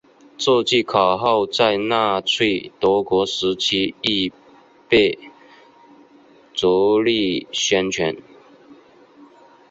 [0.35, 4.33] 这句口号在纳粹德国时期亦
[4.89, 5.19] 被
[6.55, 8.15] 着力宣传。